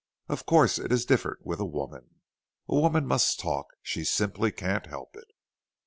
Of 0.27 0.47
course 0.47 0.79
it 0.79 0.91
is 0.91 1.05
different 1.05 1.45
with 1.45 1.59
a 1.59 1.63
woman. 1.63 2.15
A 2.67 2.73
woman 2.73 3.05
must 3.05 3.39
talk 3.39 3.67
she 3.83 4.03
simply 4.03 4.51
can't 4.51 4.87
help 4.87 5.15
it. 5.15 5.27